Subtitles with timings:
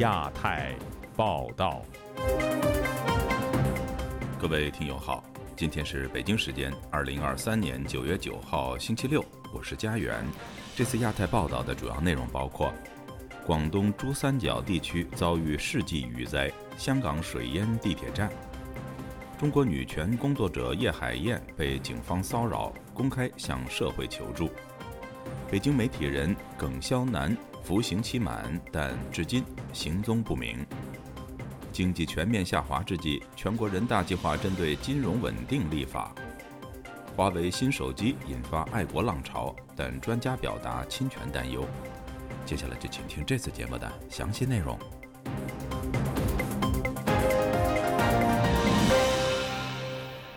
[0.00, 0.74] 亚太
[1.14, 1.82] 报道，
[4.38, 5.22] 各位听友好，
[5.54, 9.22] 今天是北京时间二零二三年九月九号星期六，
[9.52, 10.24] 我是家园。
[10.74, 12.72] 这次亚太报道的主要内容包括：
[13.44, 18.26] 广东珠三角地区遭遇世纪雨灾，香港水淹地铁站；
[19.38, 24.46] 中国女权工作者叶海燕被警方骚扰，公开向社会求助；
[25.50, 27.36] 北京媒体人耿潇南。
[27.62, 30.64] 服刑期满，但至今行踪不明。
[31.72, 36.12] 经济全面下滑之际，全国人大计划针对金融稳定立法。
[37.16, 41.66] 华为新手机引发爱国浪潮，但专家表达侵权担忧。
[42.44, 44.78] 接下来就请听这次节目的详细内容。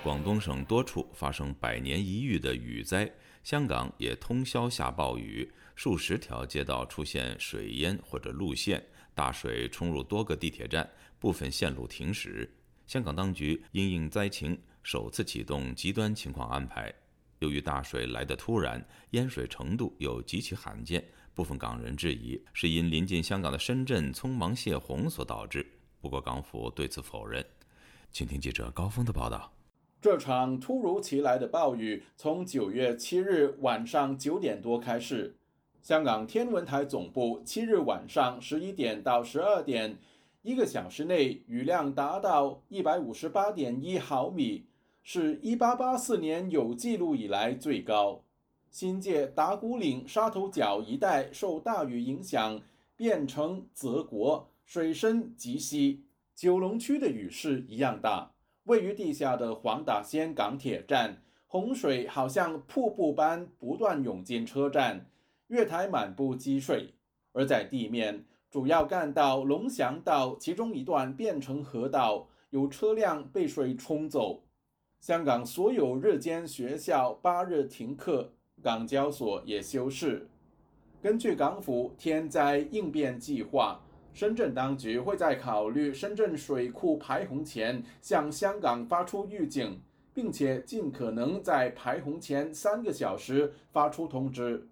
[0.03, 3.09] 广东省多处发生百年一遇的雨灾，
[3.41, 5.49] 香港也通宵下暴雨。
[5.75, 10.87] 数十条街道出现水淹或者路陷，大水冲入多个地铁站，
[11.19, 12.53] 部分线路停驶。
[12.85, 16.93] 香港当局因应灾情，首次启动极端情况安排。
[17.39, 21.01] 由于大水来得突然，淹水程度又极其罕见，
[21.33, 25.65] 部分港人质疑是因临近香港的深圳匆忙泄洪所导致。
[26.01, 27.43] 不过港府对此否认。
[28.11, 29.51] 请听记者高峰的报道。
[30.03, 35.33] 这场突如其来的暴雨从九月七日晚上九点多开始。
[35.81, 39.97] 香港天文台总部七日晚上十一点到十二点，
[40.41, 44.65] 一个小时内雨量达到一百五十八点一毫米，
[45.03, 48.23] 是一八八四年有记录以来最高。
[48.69, 52.61] 新界打鼓岭沙头角一带受大雨影响，
[52.97, 56.03] 变成泽国，水深及膝。
[56.35, 58.31] 九龙区的雨势一样大，
[58.65, 65.09] 位于地下的黄大仙港铁站，洪水好像瀑布般不断涌进车站。
[65.47, 66.93] 月台满布积水，
[67.33, 74.43] 而在地面主要干道龙翔道其中一段变成河道，有车辆被水冲走。
[75.01, 80.29] 香港所有日间学校八日停课，港交所也休市。
[81.01, 83.81] 根据港府天灾应变计划，
[84.13, 89.81] 深圳当局会在考虑深圳水库排洪前向香港发出预警，
[90.13, 94.67] 并且尽可能在排洪前三个小时发出通知。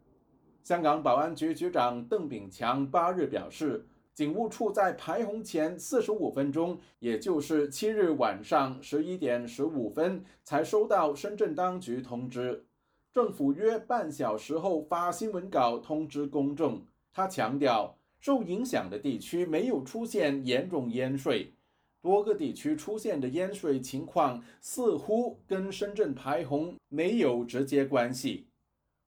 [0.63, 12.63] 香港保安局局长邓炳强八日表示，警务处在排洪前四十五分钟，也就是七日晚上十一点十五分，才收到深圳当局通知。
[13.11, 16.85] 政府约半小时后发新闻稿通知公众。
[17.11, 21.53] 他强调，受影响的地区没有出现严重淹水，
[22.01, 28.47] 多个地区出现的淹水情况似乎跟深圳排洪没有直接关系。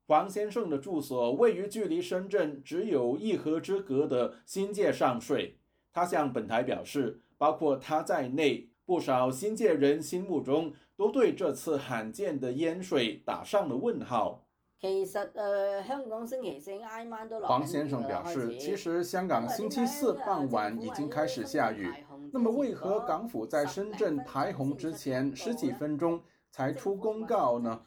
[0.05, 5.57] 黄先生的住所位于距离深圳只有一河之隔的新界上水。
[5.91, 14.44] 他向本台表示，包括他在内，不少新界人心目中都对这次罕见的淹水打上了问号。
[14.85, 21.91] 其实，呃，香港星期四挨晚都落黄先生表示，其实香港星期四傍晚已经开始下雨。
[22.31, 27.81] 那么，为何港府在深圳排洪之前十几分钟才出公告呢？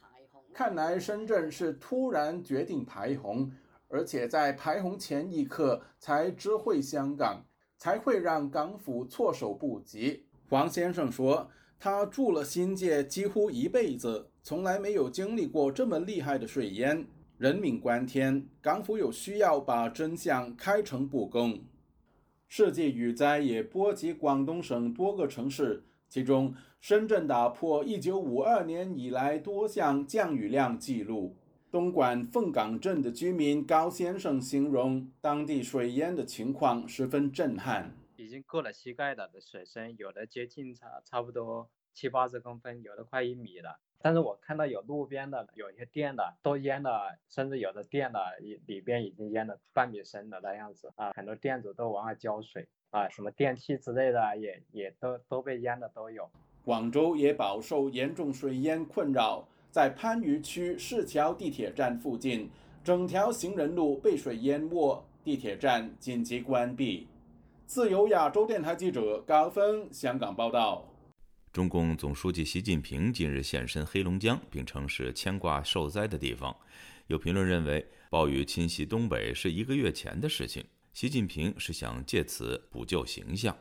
[0.53, 3.49] 看来深圳是突然决定排洪，
[3.87, 7.45] 而且在排洪前一刻才知会香港，
[7.77, 10.27] 才会让港府措手不及。
[10.51, 11.49] 黄先生说，
[11.79, 17.07] 他住了新界几乎一辈子，从来没有经历过这么厉害的水淹，
[17.37, 21.61] 人命关天，港府有需要把真相开诚布公。
[22.47, 25.85] 世纪雨灾也波及广东省多个城市。
[26.09, 31.37] 其中，深圳打破1952年以来多项降雨量记录。
[31.71, 43.79] 东莞凤岗镇的居民高先生形容，当地水淹的情况十分震撼，已经过了膝盖的水深，有的接近差差不多七八十公分，有的快一米了。
[44.01, 52.69] 但是我看到有路边的，有些店的都淹了，甚至有的店的里里边已经淹了半米深的那样子啊，很多店主都往外浇水。
[52.91, 56.27] 啊，什么电梯之类的也也都都被淹的都有。
[56.65, 62.49] 广州也饱受严重水淹困扰，在番禺区市桥地铁站附近，
[62.83, 67.07] 整条行人路被水淹没，地铁站紧急关闭。
[67.67, 70.83] 自由亚洲电台记者高峰香港报道。
[71.59, 76.57] 中共总书记习近平近日现身黑龙江，并称是牵挂受灾的地方。
[77.09, 80.65] 有评论认为，暴雨侵袭东北是一个月前的事情。
[80.93, 83.59] 习近平是想借此补救形象。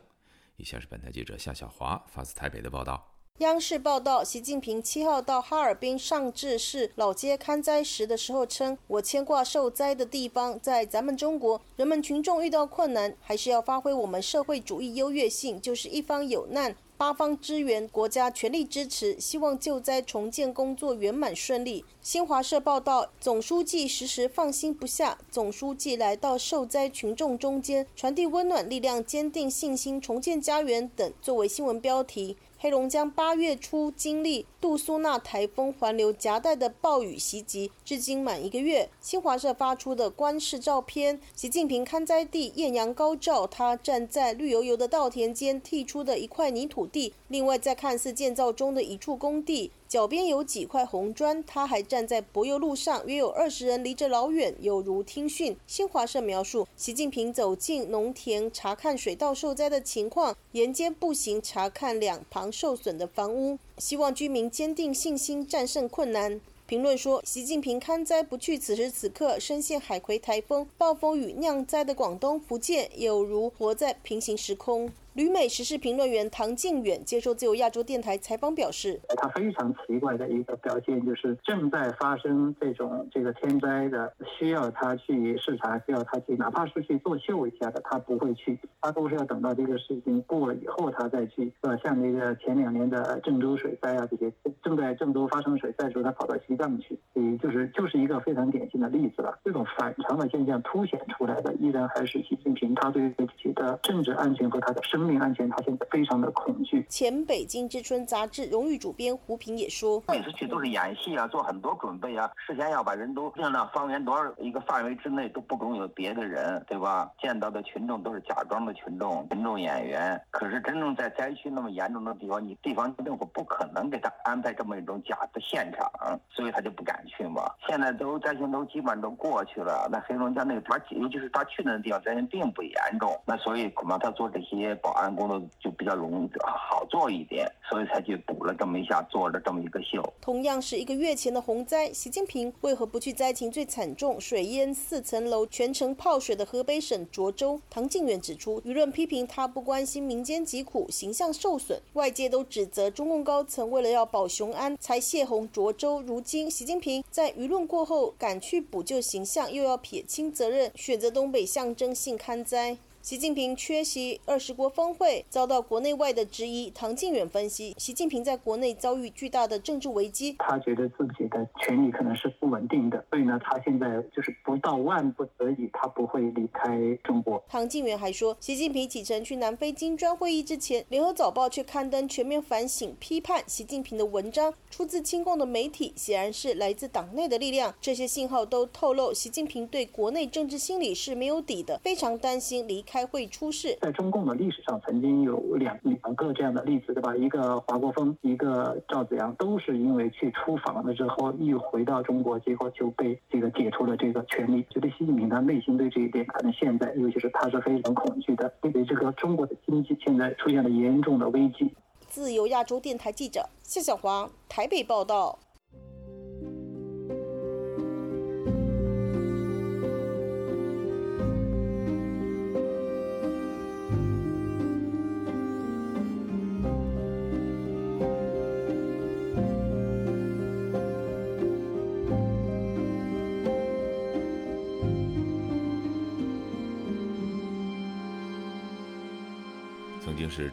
[0.58, 3.16] 以下是本台记者夏小华发自台北的报道。
[3.38, 21.84] 央视报道，习近平七号到哈尔滨上志市老街看灾时的时候称：“我牵挂受灾的地方，在咱们中国，人们群众遇到困难，还是要发挥我们社会主义优越性，就是一方有难。”八方支援，国家全力支持，希望救灾重建工作圆满顺利。
[22.02, 25.16] 新华社报道，总书记时时放心不下。
[25.30, 32.36] 总书记来到受灾群众中间，传递温暖力量，坚定信心，重建家园等作为新闻标题。
[32.60, 38.90] 黑龙江八月初经历杜苏纳台风环流夹带的暴雨袭击，至今满一个月。
[39.00, 47.14] 新华社发出的官视照片，习近平看灾地艳阳高照，他站在绿油油的稻田间剔出的一块泥土地。
[47.28, 49.70] 另外，在看似建造中的一处工地。
[49.88, 55.56] 脚边有几块红砖，他还站在柏油路上，约有二十人离着老远，有如听训。
[55.66, 66.38] 新华社描述，习近平走进农田查看水稻受灾的情况，沿街步行查看两旁受损的房屋，希望居民坚定信心，战胜困难。
[66.66, 74.90] 评论说，习近平看灾不去，此时此刻深陷海葵台风、暴风雨酿灾的广东、福建，有如活在平行时空。
[75.18, 91.52] 旅美时事评论员唐靖远接受自由亚洲电台采访表示：“他非常奇怪的一个表现就是正在发生这种这个天灾的，需要他去视察，需要他去，哪怕是去作秀一下的，他不会去，他都是要等到这个事情过了以后他再去。
[91.62, 94.32] 呃，像那个前两年的郑州水灾啊，这些
[94.62, 99.36] 正在郑州发生水灾的时候，他跑到西藏去，也就是就是一个非常典型的例子了。
[99.44, 105.07] 这种反常的现象凸显出来的，依然还是习近平他对自己的政治安全和他的生。
[105.08, 106.84] 命安全，他现在非常的恐惧。
[106.90, 117.10] 前北京之春杂志荣誉主编胡平也说：“每次去都是演戏啊，做很多准备啊，事先要把人都定到方圆多少一个范围之内都不容有别的人，对吧？
[117.22, 120.20] 见到的群众都是假装的群众，群众演员。
[120.30, 125.90] 可是真正在灾区那么严重的地方，你地方政府不可能给他安排这么一种假的现场，
[126.28, 127.50] 所以他就不敢去嘛。
[127.66, 140.02] 现在都灾情都基本上都过去了，那黑龙江那个他尤其是他去的地方灾情并不严重，那所以恐怕他做这些保。”安工作就比较容易好做一点，所以才去补了这么一下，做了这么一个秀。
[140.20, 147.60] 同样是一个月前的洪灾，习近平为何不去灾情最惨重、水淹四层楼、全城泡水的河北省涿州？
[147.70, 151.80] 唐靖远指出，舆论批评他不关心民间疾苦，形象受损。
[151.94, 162.78] 外界都指责中共高层为了要保雄安才泄洪涿州，如今习近平在舆论过后赶去补救形象，又要撇清责任，选择东北象征性看灾。
[163.00, 166.70] 习近平缺席二十国峰会，遭到国内外的质疑。
[166.70, 177.42] 唐靖远分析，习近平在国内遭遇巨大的政治危机，他觉得自己的权力可能是不稳定的，所以呢，他现在就是不到万不得已，他不会离开中国。
[177.48, 187.74] 唐靖远还说，习近平启程去南非金砖会议之前，联合早报却刊登全面反省、批判习近平的文章，出自亲共的媒体，显然是来自党内的力量。
[187.80, 193.08] 这些信号都透露，习近平对国内政治心理是没有底的，非常担心离开。
[193.08, 193.74] 会出事。
[193.80, 197.16] 在中共的历史上，曾经有两两个这样的例子，对吧？
[197.16, 204.62] 一个华国锋，一个赵紫阳，都是因为去出访了之后，一回到中国，结果就被这个解除了这个权利。
[204.68, 211.72] 觉得习近平他内心对这一点，可能现在，尤其是他是非常恐惧的，因为这个中国的经济现在出现了严重的危机。
[212.08, 215.38] 自由亚洲电台记者谢小华台北报道。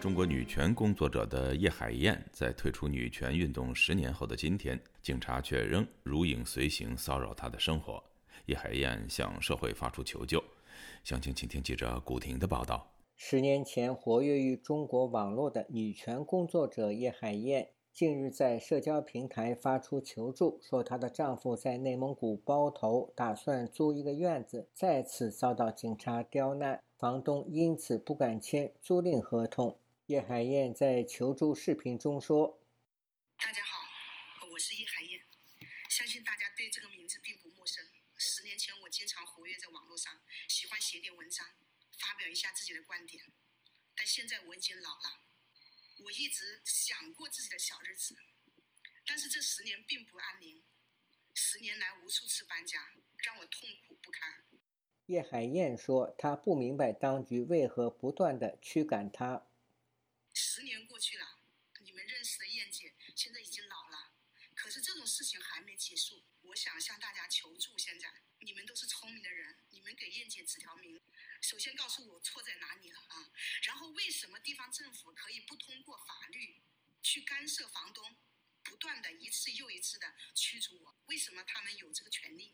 [0.06, 8.04] 中国女权工作者的叶海燕，在退出女权运动十年后的今天，警察却仍如影随形，骚扰她的生活。
[8.46, 10.40] 叶海燕向社会发出求救。
[11.04, 12.88] 详情，请听记者古婷的报道。
[13.16, 26.80] 十年前活跃于中国网络的女权工作者叶海燕，近日在社交平台发出求助，说她的丈夫在内蒙古包头打算租一个院子，再次遭到警察刁难。
[26.96, 29.76] 房东因此不敢签租赁合同。
[30.08, 32.62] 叶海燕在求助视频中说
[33.42, 35.26] ：“大家好，我是叶海燕，
[35.90, 37.84] 相信大家对这个名字并不陌生。
[38.16, 41.48] 十年前，我经常活跃在网络上，喜欢写点文章，
[41.98, 43.26] 发表一下自己的观点。
[43.96, 45.22] 但现在我已经老了，
[46.04, 48.16] 我一直想过自己的小日子，
[49.08, 50.62] 但是这十年并不安宁，
[51.34, 54.46] 十年来无数次搬家，让我痛苦不堪。”
[55.08, 59.48] 叶海燕说：“她不明白当局为何不断的驱赶她。
[60.38, 61.40] 十年过去了，
[61.80, 62.94] 你们认识的燕姐
[66.42, 68.08] 我想向大家求助，现在
[68.40, 71.02] 你们都是聪明的人，你们给燕姐指条明。
[71.42, 73.32] 首先告诉我错在哪里了啊？
[73.64, 76.62] 然后为什么地方政府可以不通过法律
[77.02, 78.04] 去干涉房东，
[78.64, 80.96] 不断的一次又一次的驱逐我？
[81.08, 82.54] 为什么他们有这个权利？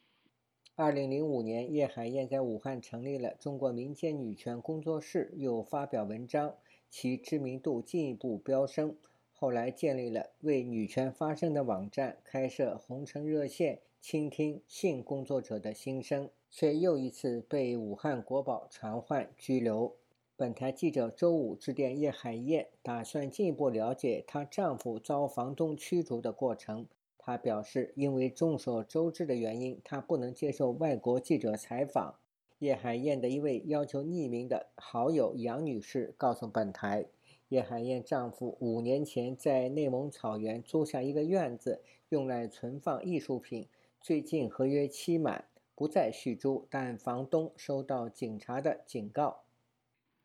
[0.75, 6.57] 二零零五年，叶海燕在武汉成立了中国民间女权工作室，又发表文章，
[6.89, 8.97] 其知名度进一步飙升。
[9.41, 19.95] 后来建立了为女权发声的网站，开设红尘热线，倾听性工作者的心声，却又一次被武汉国保传唤拘留。
[20.35, 26.85] 本台记者周五致电叶海燕，打算进一步了解她丈夫遭房东驱逐的过程。
[27.17, 32.13] 她表示，因为众所周知的原因，她不能接受外国记者采访。
[32.59, 37.07] 叶海燕的一位要求匿名的好友杨女士告诉本台。
[37.51, 43.67] 叶海燕丈夫五年前在内蒙草原租下一个院子，用来存放艺术品。
[43.99, 45.43] 最近合约期满，
[45.75, 49.41] 不再续租，但房东收到警察的警告。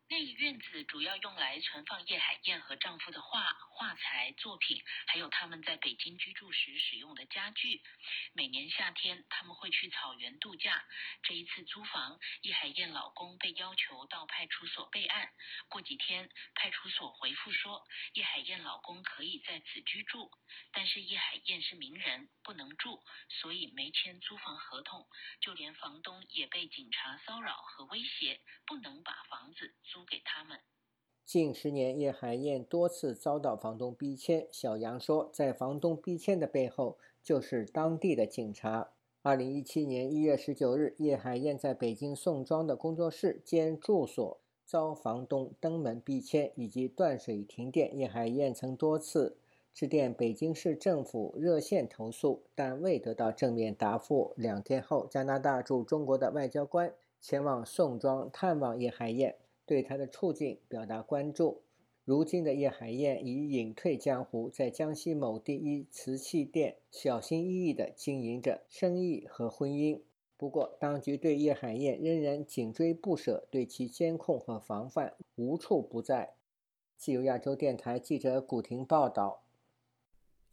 [0.09, 7.81] 那个院子主要用来存放叶海燕和丈夫的画、画材作品，还有他们在北京居住时使用的家具。
[8.33, 10.81] 每年夏天，他们会去草原度假。
[11.23, 15.29] 这一次租房，叶海燕老公被要求到派出所备案。
[15.67, 20.31] 过几天，派出所回复说，叶海燕老公可以在此居住，
[20.71, 23.03] 但是叶海燕是名人，不能住，
[23.41, 25.05] 所以没签租房合同。
[25.41, 29.96] 就连房东也被警察骚扰和威胁，不能把房子租。
[30.05, 30.57] 给他们。
[31.25, 34.47] 近十年，叶海燕多次遭到房东逼迁。
[34.51, 38.91] 小杨说，在房东逼迁的背后，就是当地的警察。
[39.21, 47.97] 二零一七年一月十九日，叶海燕在北京宋庄的工作室兼住所遭房东登门逼迁，以及断水停电。
[47.97, 49.35] 叶海燕曾多次
[49.73, 54.33] 致电北京市政府热线投诉，但未得到正面答复。
[54.37, 59.35] 两天后，加拿大驻中国的外交官前往宋庄探望叶海燕。
[59.67, 61.61] 对他的处境表达关注。
[62.05, 70.01] 如今的叶海燕已隐退江湖，在江西某第一瓷器店小心翼翼地经营着生意和婚姻。
[70.37, 76.35] 不过，当局对叶海燕仍然紧追不舍，对其监控和防范无处不在。
[76.95, 79.43] 自由亚洲电台记者古婷报道：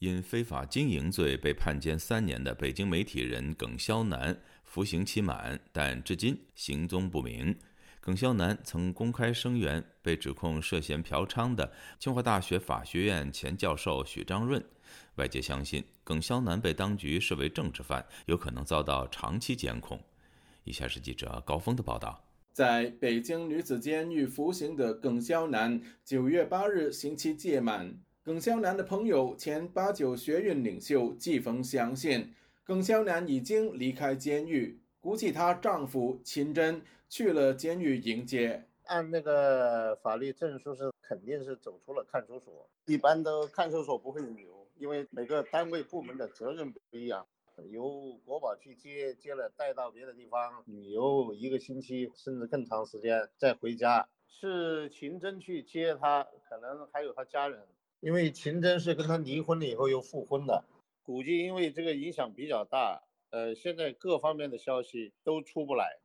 [0.00, 7.56] 因非法经营罪被判监三年的北京媒体人耿潇楠服刑期满，但至今行踪不明。
[8.05, 14.63] 耿肖楠曾公开声援被指控涉嫌嫖娼的清华大学法学院前教授许章润，
[15.15, 19.99] 外界相信耿肖楠被当局视为政治犯，有可能遭到长期监控。
[20.65, 27.99] 以下是记者高峰的报道：在北京女子监狱服刑的耿肖楠，九月八日刑期届满。
[28.23, 32.35] 耿肖楠的朋友、前八九学运领袖季风相信，
[32.65, 36.83] 耿肖楠已经离开监狱，估计她丈夫秦真。
[37.07, 47.25] 去了监狱迎接，按那个法律证书是肯定是走出了看守所，一般都看守所不会留，因为每个单位部门的责任不一样，
[47.71, 54.09] 由国保去接，接了带到别的地方旅游一个星期甚至更长时间再回家。
[54.27, 57.61] 是秦真去接他，可能还有他家人，
[58.01, 60.65] 因为秦真是跟他离婚了以后又复婚的，
[61.05, 65.99] 估计因为这个影响比较大，呃，现在各方面的消息都出不来。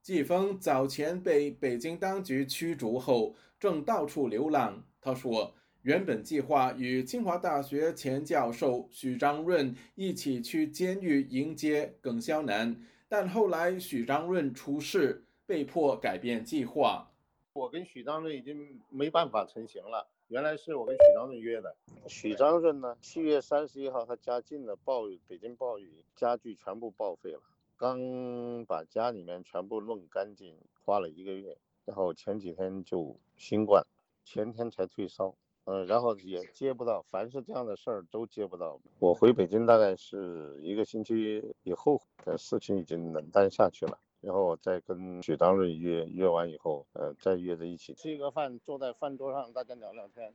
[0.00, 4.82] 季风早前被北京当局驱逐后，正到处流浪。
[4.98, 12.74] 他说，原本计划与清华大学前教授许章润一起去监狱迎接耿肖南，
[13.10, 17.12] 但后来许章润出事，被迫改变计划。
[17.52, 20.08] 我跟许章润已经没办法成行了。
[20.30, 21.74] 原来是我跟许章润约的。
[22.06, 27.40] 许章润呢，七月三十一号他家进了暴雨，北京暴雨，家具全部报废了。
[27.76, 33.84] 刚把家里面全部弄干净，花了一个月，然后前几天就新冠，
[34.24, 35.34] 前天才退烧，
[35.64, 38.78] 嗯，然后也接不到，凡是这样的事儿都接不到。
[39.00, 50.32] 我回北京大概是一个星期以后，的事情已经冷淡下去了，然后我再跟许章润约，约完以后，呃，再约在一起吃一个饭，坐在饭桌上大家聊聊天。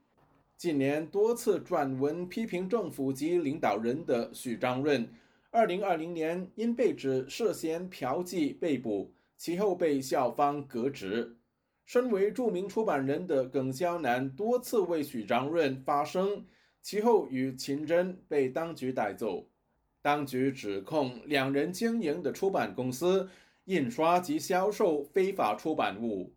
[0.58, 5.08] 近年多次撰文批评政府及领导人的许章润。
[5.52, 11.38] 二零二零年因被指涉嫌嫖妓被捕，其后被校方革职。
[11.86, 16.44] 身为著名出版人的耿肖南多次为许章润发声，
[16.82, 19.46] 其后与秦真被当局带走。
[20.02, 23.30] 当局指控两人经营的出版公司
[23.66, 26.34] 印刷及销售非法出版物。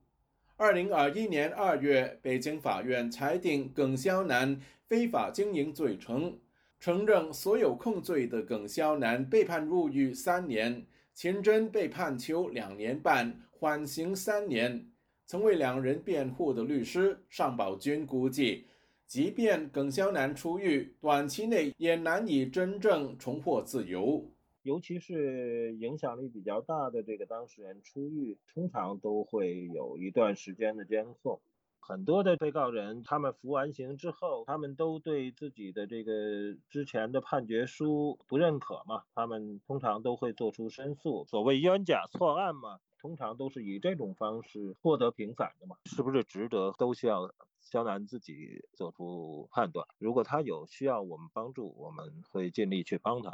[0.56, 6.36] 二零二一年二月，北京法院裁定耿肖楠非法经营罪成。
[6.80, 14.86] 承认所有控罪的耿肖南被判入狱三年，秦真被判囚两年半，缓刑三年。
[15.26, 18.64] 曾为两人辩护的律师尚宝军估计，
[19.06, 24.24] 即便耿肖南出狱，短期内也难以真正重获自由。
[24.68, 31.40] 尤其是影响力比较大的这个当事人出狱，通常都会有一段时间的监控。
[31.80, 36.12] 很多的被告人，他们服完刑之后，他们都对自己的这个
[36.68, 41.24] 之前的判决书不认可嘛，他们通常都会做出申诉。
[41.24, 42.80] 所谓冤假错案嘛。
[43.00, 45.76] 通常都是以这种方式获得平反的嘛？
[45.84, 49.86] 是不是值得，都需要肖楠自己做出判断。
[49.98, 53.32] 如果他有需要我们帮助，我们会尽力去帮他。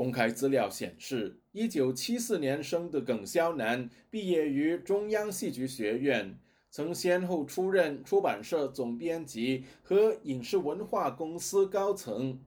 [0.00, 6.38] 公开资料显示，一九七四年生的耿肖楠毕业于中央戏剧学院，
[6.70, 12.40] 曾先后出任出版社总编辑和影视文化公司高层。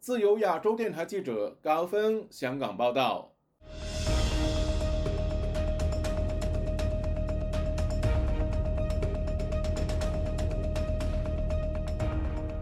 [0.00, 3.30] 自由亚洲电台记者高峰香港报道。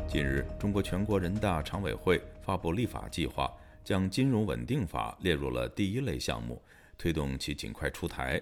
[0.09, 3.49] 近日，中国全国人大常委会发布立法计划，
[3.85, 6.61] 将金融稳定法列入了第一类项目，
[6.97, 8.41] 推动其尽快出台。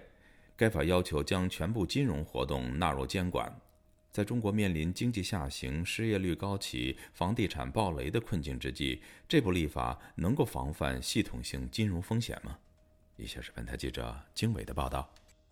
[0.57, 3.51] 该法要求将全部金融活动纳入监管。
[4.13, 12.59] 在中国面临经济下行、失业率高企、房地产暴雷的困境之际，这部立法能够防范系统性金融风险吗？
[13.17, 15.09] 以下是本台记者经纬的报道。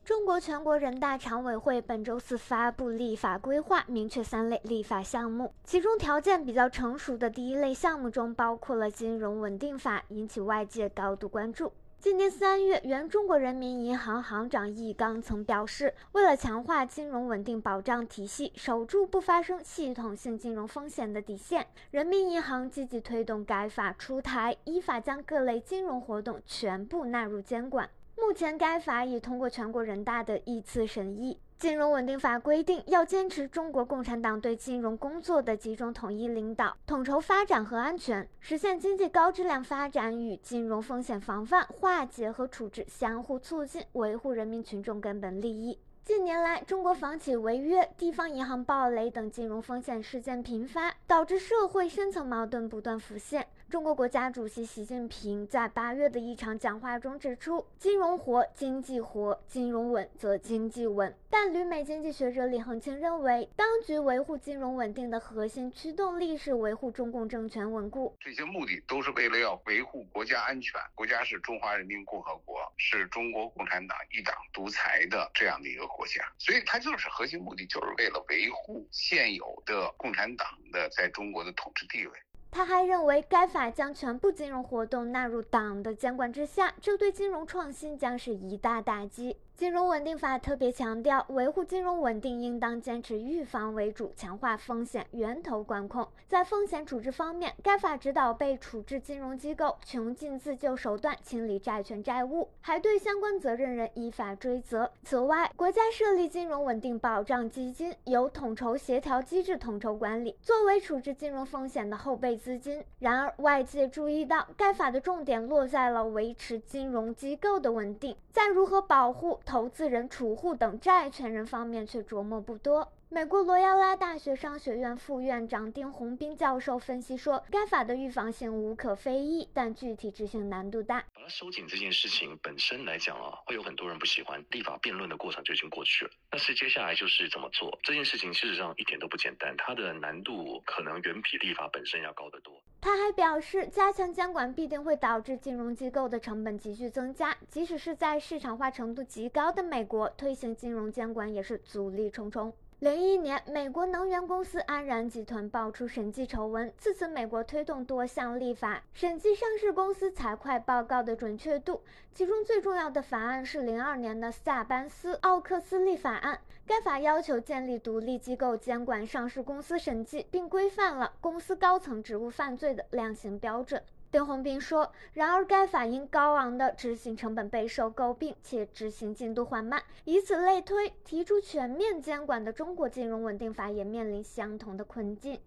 [0.08, 11.70] 中国全国人大常委会本周四发布立法规划，明确三类立法项目，其中条件比较成熟的第一类项目中包括了金融稳定法，引起外界高度关注。
[12.00, 27.90] 今年三月，原中国人民银行行长易纲曾表示，为了强化金融稳定保障体系，守住不发生系统性金融风险的底线，人民银行积极推动该法出台，依法将各类金融活动全部纳入监管。
[28.20, 31.38] 目前，该法已通过全国人大的一次审议。
[31.56, 45.78] 金融稳定法规定，要坚持中国共产党对金融工作的集中统一领导，统筹发展和安全，实现经济高质量发展与金融风险防范、化解和处置相互促进，维护人民群众根本利益。
[46.08, 53.46] 近年来，中国房企违约、地方银行暴雷等金融风险事件频发，导致社会深层矛盾不断浮现。
[53.68, 68.16] 中国国家主席习近平在八月的一场讲话中指出：“金融活，经济活；金融稳，则经济稳。”但旅美经济学者李恒清认为，当局维护金融稳定的核心驱动力是维护中共政权稳固。
[68.18, 70.80] 这些目的都是为了要维护国家安全。
[70.94, 82.12] 国家是中华人民共和国，是中国共产党一党独裁的这样的一个国家，所以它就是核心目的，就是为了维护现有的共产党的在中国的统治地位。
[82.52, 89.36] 他还认为，该法将全部金融活动纳入党的监管之下，这对金融创新将是一大打击。
[89.58, 96.06] 金融稳定法特别强调，维护金融稳定应当坚持预防为主，强化风险源头管控。
[96.28, 104.88] 在风险处置方面，该法指导被处置金融机构穷尽自救手段清理债权债务，还对相关责任人依法追责。
[105.02, 112.84] 此外，国家设立金融稳定保障基金，由统筹协调机制统筹管理，作为处置金融风险的后备资金。
[113.00, 119.40] 然而，外界注意到，该法的重点落在了维持金融机构的稳定，在如何保护。
[119.48, 122.92] 投资人、储户等债权人方面却琢磨不多。
[123.08, 131.00] 美国罗亚拉大学商学院副院长丁宏斌教授分析说，该法的预防性无可非议，但具体执行难度大。
[131.14, 134.44] 把它收紧这件事情本身来讲啊，会有很多人不喜欢。
[134.50, 142.57] 立法辩论的过程就已经过去了，但是接下来就是怎么做这件事情，事实上一点都不简单，它的难度可能远比立法本身要高得多。
[142.80, 152.52] 他还表示，加强监管必定会导致金融机构的成本急剧增加，即使是在市场化程度极高的美国，推行金融监管也是阻力重重。
[152.80, 161.82] 零一年，美国能源公司安然集团爆出审计丑闻，自此美国推动多项立法审计上市公司财会报告的准确度。
[162.14, 166.38] 其中最重要的法案是零二年的萨班斯奥克斯利法案。
[166.64, 173.82] 该法要求建立独立机构监管上市公司审计，并规范了公司高层职务犯罪的量刑标准。
[174.10, 179.82] 邓宏斌说：“然而，该法因高昂的执行成本备受诟病，且执行进度缓慢。
[180.04, 185.38] 以此类推，提出全面监管的中国金融稳定法也面临相同的困境。”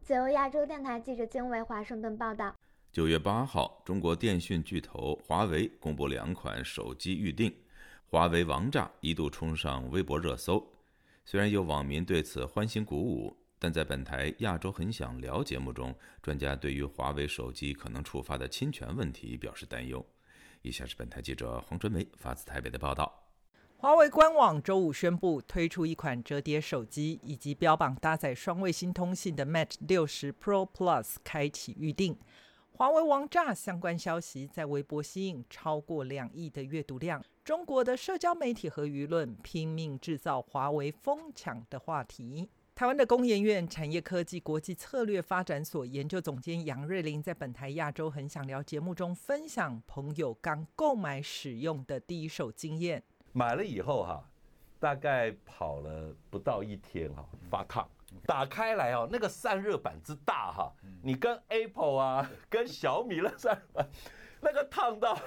[0.00, 2.54] 自由亚洲电台记者经纬华盛顿报道。
[2.90, 7.54] 九月八号，中国电讯巨头华为公布两款手机预定，
[8.08, 10.66] 华为王炸一度冲上微博热搜。
[11.26, 13.36] 虽然有网民对此欢欣鼓舞。
[13.62, 20.04] 但在本台《亚洲很想聊》节目中，专家对于华为手机可能触发的侵权问题表示担忧。
[20.62, 23.28] 以下是本台记者黄春梅发自台北的报道。
[23.76, 32.18] 华为官网周五宣布推出一款折叠手机，以及标榜搭载双卫星通信的 Mate 60 Pro Plus 开启预定。
[32.72, 37.22] 华为王炸相关消息在微博吸引超过两亿的阅读量。
[37.44, 42.48] 中国的社交媒体和舆论拼命制造华为疯抢的话题。
[42.80, 53.02] 台湾的工研院产业科技国际策略发展所研究总监杨瑞玲在本台《亚洲很想聊》节目中分享朋友刚购买使用的第一手经验。
[53.32, 54.26] 买了以后哈，
[54.78, 57.86] 大概跑了不到一天哈，发烫。
[58.24, 63.90] 打开来哦，那个散热板之大哈，你跟 Apple 啊，跟小米的散热板，
[64.40, 65.20] 那个烫到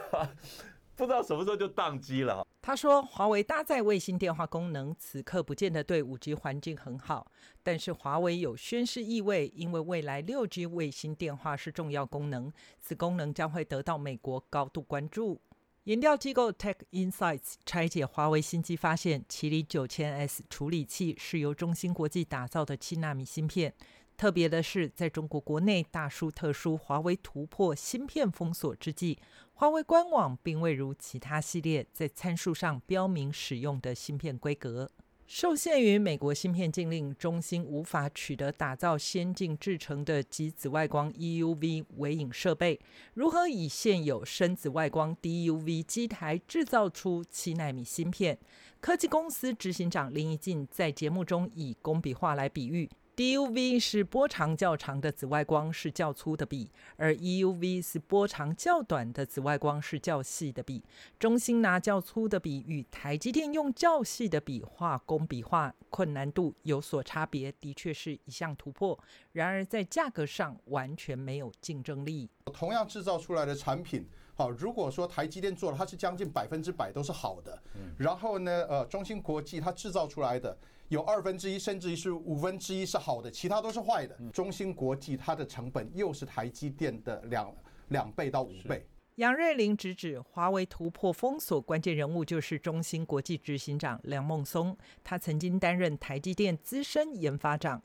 [0.96, 2.46] 不知道什么时候就宕机了。
[2.62, 7.30] 他说，华为搭载卫星电话功能，此刻不见得对五 G 环境很好，
[7.62, 15.42] 但是华为有宣示意味，因为未来六 G 卫星电话是重要功能，此功能将会得到美国高度关注。
[15.84, 23.74] 研调机构 Tech Insights 拆解华为新机，发现麒麟九千 S 处理器是由中芯国际打造的七纳米芯片。
[24.16, 29.20] 特别的是，在中国国内大书特书，华为突破芯片封锁之际，
[29.56, 34.90] 华为官网并未如其他系列在参数上标明使用的芯片规格。
[35.26, 42.80] 受限于美国芯片禁令，中芯无法取得打造先进制成的极紫外光 EUV 微影设备。
[43.14, 48.38] 如何以现有深紫外光 DUV 机台制造出七纳米芯片？
[48.82, 52.90] 科技公司执行长林怡静在节目中以工笔画来比喻。
[53.16, 60.84] DUV 是波长较长的紫外光，是较粗的笔；而 EUV 是波长较短的紫外光，是较细的笔。
[61.20, 68.98] 中芯拿较粗的笔，与台积电用较细的笔画工笔画，困难度有所差别，的确是一项突破。
[69.34, 72.28] 然而在价格上完全没有竞争力。
[72.46, 77.62] 同样制造出来的产品，好，如果说台积电做了，它是将近百分之百都是好的。
[77.96, 80.58] 然后呢，呃，中芯国际它制造出来的。
[80.94, 84.16] 有二分之一，甚至于是五分之一是好的，其他都是坏的。
[84.32, 87.52] 中芯国际它的成本又是台积电的两
[87.88, 88.86] 两倍到五倍。
[89.16, 97.82] 杨瑞麟直指华为突破封锁关键人物就是中芯国际执行长梁孟松，他曾经担任台积电资深研发长。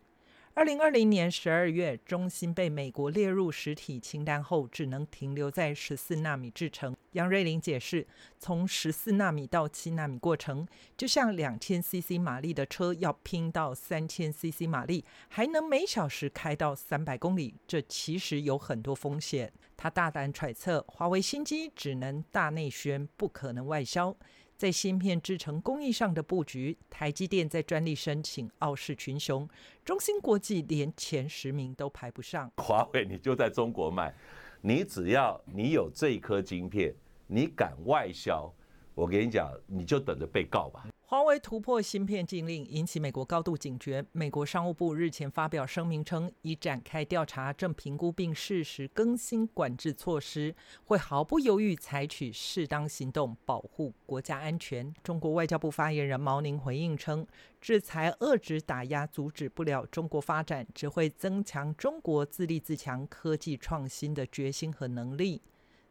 [0.58, 6.96] 二零二零年十二月，中芯被美国列入实体清单后，只能停留在十四纳米制程。
[7.12, 8.04] 杨瑞麟解释，
[8.40, 10.66] 从十四纳米到七纳米过程，
[10.96, 19.52] 就像两千 CC 马力的车要拼到三千 CC 马力，还能每小时开到三百公里，这其实有很多风险。
[19.76, 24.16] 他大胆揣测，华为新机只能大内宣，不可能外销。
[24.58, 29.48] 在芯片制成工艺上的布局，台积电在专利申请傲视群雄，
[29.84, 32.50] 中芯国际连前十名都排不上。
[32.56, 34.12] 华为你就在中国卖，
[34.60, 36.92] 你只要你有这一颗晶片，
[37.28, 38.52] 你敢外销，
[38.96, 40.88] 我跟你讲，你就等着被告吧。
[41.10, 44.04] 华为突破芯片禁令，引起美国高度警觉。
[44.12, 54.92] 美国商务部日前发表声明称，已展开调查，正评估并适时更新管制措施，会毫不犹豫采取适当行动保护国家安全。
[55.02, 57.26] 中国外交部发言人毛宁回应称，
[57.58, 65.40] 制裁遏制打压阻止不了中国发展，只会增强中国自立自强、科技创新的决心和能力。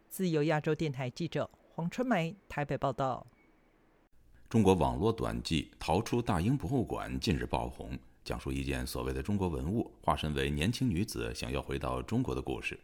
[0.07, 3.25] 自由亚洲电台记者黄春梅台北报道。
[4.49, 12.79] 中国网络短剧《逃出大英博物馆》近日爆红，讲述一件所谓的中国文物化身为年轻女子想要回到中国的故事。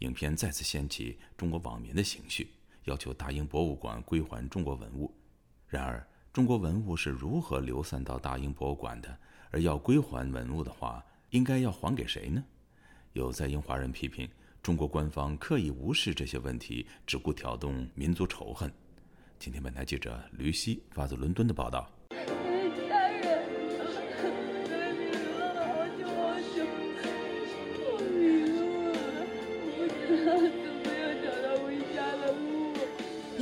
[0.00, 2.50] 影片再次掀起中国网民的情绪，
[2.84, 5.10] 要求大英博物馆归还中国文物。
[5.66, 9.18] 然而，中国文物是如何流散到大英博物馆的？
[9.50, 12.44] 而要归还文物的话，应该要还给谁呢？
[13.14, 14.28] 有在英华人批评
[14.62, 18.70] 中国官方刻意无视这些问题，只顾挑动民族仇恨。
[19.38, 21.88] 今天，本台记者吕希发自伦敦的报道。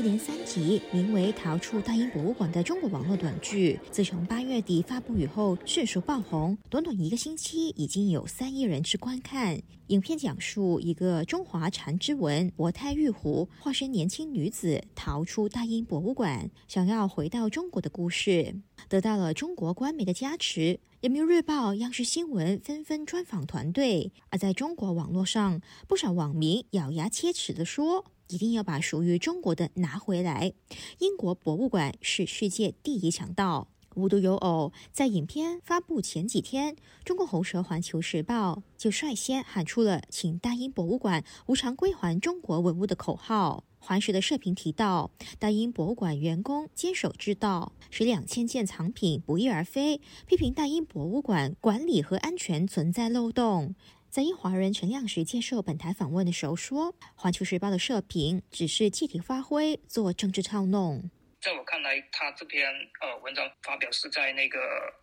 [0.07, 6.57] 一连三集，名为《逃出大英博物馆》的中国网络短剧，自从八月底发布以后，迅速爆红。
[6.71, 9.61] 短短一个星期，已经有三亿人次观看。
[9.89, 18.55] 影片讲述一个中华缠枝纹国泰玉壶化身年轻女子逃出大英博物馆，想要回到中国的故事，
[18.89, 20.79] 得到了中国官媒的加持。
[21.01, 28.05] 人民日报、央视新闻纷纷专访团队，而在中国网络上，不少网民咬牙切齿地说。
[28.29, 30.53] 一定要把属于中国的拿回来。
[30.99, 33.69] 英国博物馆是世界第一强盗。
[33.95, 43.65] 无独有偶，在影片发布前几天，中国红舌《环球时报》就率先喊出了“请大英博物馆无偿归还中国文物”的口号。
[43.79, 53.75] 环时的社评提到，大英博物馆员工坚守之道，使两千件藏品不翼而飞，批评大英博物馆管理和安全存在漏洞。
[54.09, 61.11] 在英华人陈亮时接受本台访问的时候说，《环球时报》的社评只是借题发挥，做政治操弄。
[61.41, 62.67] 在我看来，他这篇
[63.03, 64.59] 呃文章发表是在那个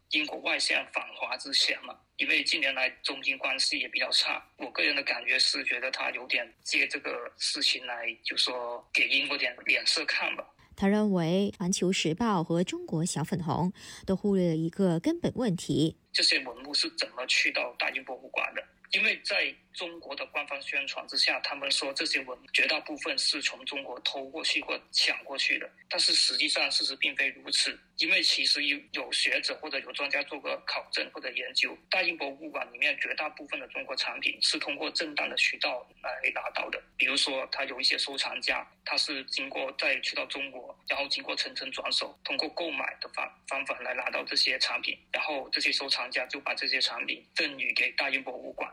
[0.09, 4.43] 英国外相访华之前嘛，因为近年来中英关系也比较差。
[4.57, 10.43] 我个人的感觉是，觉得他有点借这个事情来，就说给英国点脸色看吧。
[10.75, 13.71] 他认为，《环球时报》和中国小粉红
[14.07, 18.63] 都忽略了一个根本问题：这些文物是怎么去到大英博物馆的？
[18.93, 27.77] 因为在中国的官方宣传之下，他们说这些文绝大部分是从中国偷过去或抢过去的，但是实际上事实并非如此。
[28.03, 36.83] 因为其实有有学者或者有专家做过考证或者研究，大英博物馆里面绝大部分的中国产品是通过正当的渠道来拿到的。
[36.97, 48.69] 比如说，他有一些收藏家，他是经过再去到中国，然后经过层层转手，通过购买的方方法来拿到这些产品，然后这些收藏家就把这些产品赠予给大英博物馆。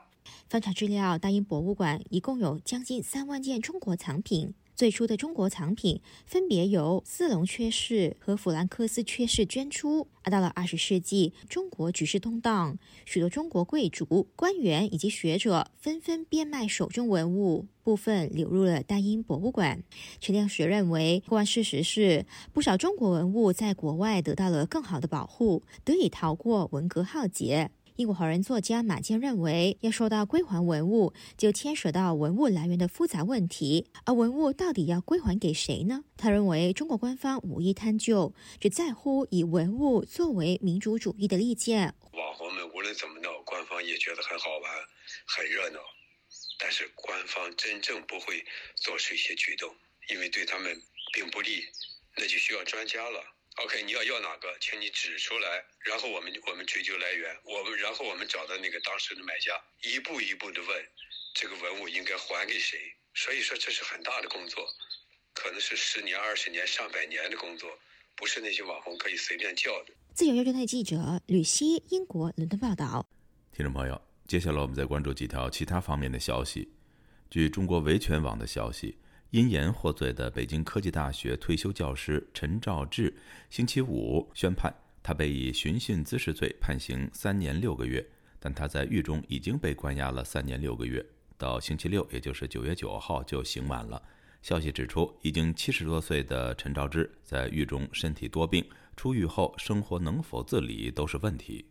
[0.49, 4.55] 翻查资料，大英博物馆一共有将近三万件中国藏品。
[4.81, 10.09] 最初的中国藏品分别由斯隆缺士和弗兰克斯缺士捐出。
[10.23, 19.83] 而到了二十世纪，中国局势动荡，许多中国贵族、官员以及学者纷纷变卖手中文物，部分流入了大英博物馆。
[20.19, 27.71] 陈亮学认为，客观事实是，不少中国文物在国外得到了更好的保护，得以逃过文革浩劫。
[28.01, 33.91] 英国华人作家马坚认为，要说到归还文物，就牵涉到文物来源的复杂问题。
[34.07, 36.05] 而文物到底要归还给谁呢？
[36.17, 41.95] 他认为，中国官方无意探究，只在乎以文物作为民主主义的利剑。
[42.15, 44.73] 网红们无论怎么闹，官方也觉得很好玩、
[45.27, 45.81] 很热闹，
[46.59, 48.43] 但是官方真正不会
[48.77, 49.77] 做出一些举动，
[50.09, 50.81] 因为对他们
[51.13, 51.65] 并不利，
[52.17, 53.21] 那就需要专家了。
[53.65, 60.89] OK，你要要哪个，请你指出来，然后我们我们追究来源，我们然后我们找到那个当时的买家，一步一步的问，
[61.35, 62.79] 这个文物应该还给谁？
[63.15, 64.67] 所以说这是很大的工作，
[65.35, 67.71] 可能是十年、二十年、上百年的工作，
[68.17, 69.93] 不是那些网红可以随便叫的。
[70.15, 73.07] 自由亚洲台记者吕希，英国伦敦报道。
[73.53, 76.73] 听众朋友，接下来我们再关注几条其他方面的消息。
[77.29, 78.97] 据中国维权网的消息。
[79.31, 83.15] 因言获罪的北京科技大学退休教师陈兆志，
[83.49, 88.05] 星期五宣判，他被以寻衅滋事罪判刑三年六个月，
[88.41, 91.05] 但他在狱中已经被关押了三年六个月，
[91.39, 94.03] 到星期六，也就是九月九号就刑满了。
[94.43, 98.65] 消息指出，已经七十多岁的陈兆志在狱中身体多病，
[98.97, 101.67] 出狱后生活能否自理都是问题。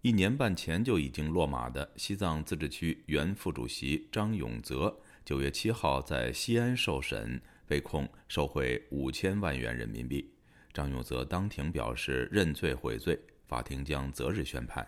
[0.00, 4.98] 一年半前就已经落马的西藏自治区原副主席张永泽。
[5.30, 10.28] 九月七号在西安受审，被控受贿五千万元人民币。
[10.72, 13.16] 张永泽当庭表示认罪悔罪，
[13.46, 14.84] 法庭将择日宣判。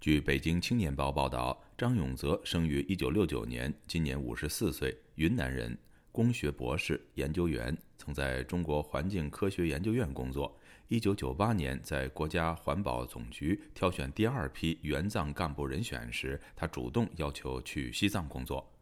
[0.00, 5.76] 据《北京青年报》报道，张永泽生于一九六九年，今年五十四岁，云南人，
[6.12, 10.56] 工学博士、研究员，曾在中国环境科学研究院工作。
[10.86, 18.72] 一九九八年，在国家环保总局挑选第二批援藏干部人选时，他主动要求去西藏工作。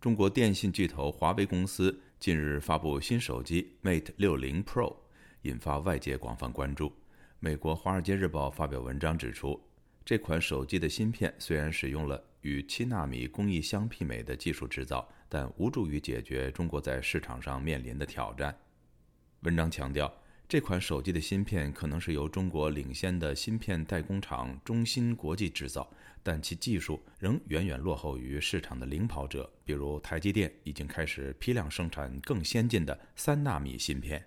[0.00, 4.96] 中国电信巨头华为公司近日发布新手机 Mate 60 Pro，
[5.42, 6.90] 引发外界广泛关注。
[7.38, 9.60] 美国《华尔街日报》发表文章指出，
[10.02, 18.58] 这款手机的芯片虽然使用了与七纳米工艺相媲美的技术制造，但无助于解决中国在市场上面临的挑战。
[19.40, 20.10] 文章强调。
[20.48, 25.88] 这款手机的芯片可能是由中国领先的芯片代工厂中芯国际制造，
[26.22, 34.24] 但其技术仍远远落后于市场的领跑者，比如台积电已经开始批量生产更先进的三纳米芯片。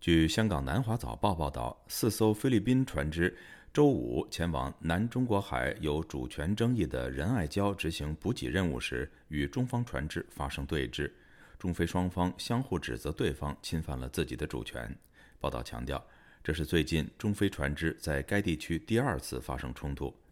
[0.00, 3.36] 据香港南华早报报道，四艘菲律宾船只
[3.72, 11.10] 周五前往南中国海有主权争议的仁爱礁执行补给任务时，与中方船只发生对峙。
[11.58, 14.96] 中菲双方相互指责对方侵犯了自己的主权。
[15.38, 16.02] 报道强调，
[16.42, 20.14] 这是最近中菲船只在该地区第二次发生冲突。